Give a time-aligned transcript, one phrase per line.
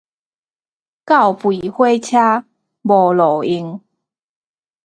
[1.05, 2.43] 狗吠火車，
[2.81, 3.79] 無路用